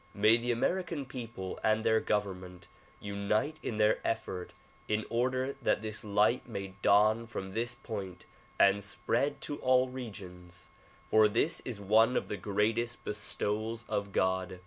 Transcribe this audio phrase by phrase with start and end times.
[0.17, 2.67] IMay the American people and their government
[2.99, 4.51] unite in their efforts
[4.87, 8.25] in order that this light may dawn from this point
[8.59, 10.71] and spread to all regions;
[11.07, 14.59] for this is one of the greatest bestowals of God.